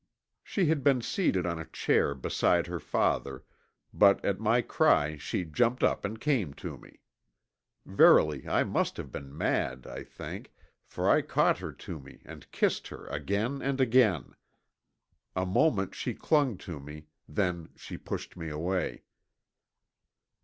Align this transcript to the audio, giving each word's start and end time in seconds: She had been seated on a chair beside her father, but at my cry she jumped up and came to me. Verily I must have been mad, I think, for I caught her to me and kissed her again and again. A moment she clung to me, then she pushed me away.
She 0.43 0.65
had 0.65 0.83
been 0.83 1.03
seated 1.03 1.45
on 1.45 1.59
a 1.59 1.67
chair 1.67 2.15
beside 2.15 2.65
her 2.65 2.79
father, 2.79 3.43
but 3.93 4.25
at 4.25 4.39
my 4.39 4.63
cry 4.63 5.15
she 5.15 5.45
jumped 5.45 5.83
up 5.83 6.03
and 6.03 6.19
came 6.19 6.55
to 6.55 6.75
me. 6.79 7.01
Verily 7.85 8.47
I 8.47 8.63
must 8.63 8.97
have 8.97 9.11
been 9.11 9.37
mad, 9.37 9.85
I 9.85 10.03
think, 10.03 10.53
for 10.87 11.07
I 11.07 11.21
caught 11.21 11.59
her 11.59 11.71
to 11.71 11.99
me 11.99 12.23
and 12.25 12.51
kissed 12.51 12.87
her 12.87 13.05
again 13.09 13.61
and 13.61 13.79
again. 13.79 14.33
A 15.35 15.45
moment 15.45 15.93
she 15.93 16.15
clung 16.15 16.57
to 16.65 16.79
me, 16.79 17.05
then 17.29 17.69
she 17.75 17.95
pushed 17.95 18.35
me 18.35 18.49
away. 18.49 19.03